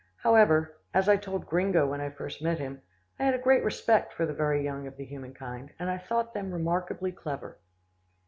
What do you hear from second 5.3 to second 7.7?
kind, and I thought them remarkably clever.